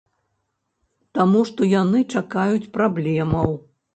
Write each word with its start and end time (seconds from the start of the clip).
Таму 1.19 1.41
што 1.51 1.61
яны 1.81 2.01
чакаюць 2.15 2.69
праблемаў. 2.79 3.49